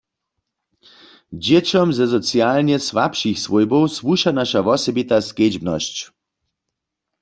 Dźěćom 1.43 1.87
ze 1.97 2.05
socialnje 2.13 2.77
słabšich 2.89 3.37
swójbow 3.43 3.83
słuša 3.97 4.31
naša 4.39 4.59
wosebita 4.67 5.17
skedźnosć. 5.29 5.95